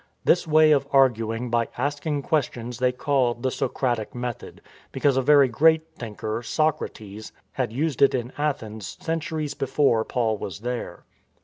[0.25, 4.59] This way of arguing by asking questions they called the Socratic method,
[4.91, 10.61] because a very great thinker, Socrates, had used it in Athens centuries before Paul was
[10.61, 11.05] there.